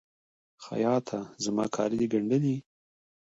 [0.65, 1.19] خیاطه!
[1.43, 2.55] زما کالي د ګنډلي؟